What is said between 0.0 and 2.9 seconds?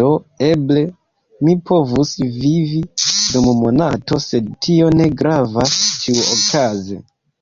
Do, eble mi povus vivi